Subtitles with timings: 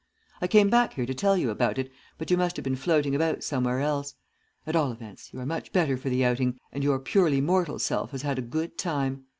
[0.41, 3.13] I came back here to tell you about it, but you must have been floating
[3.13, 4.15] about somewhere else.
[4.65, 8.09] At all events, you are much better for the outing, and your purely mortal self
[8.09, 9.25] has had a good time.